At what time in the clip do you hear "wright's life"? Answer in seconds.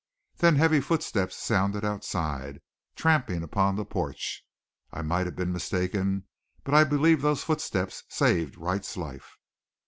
8.57-9.37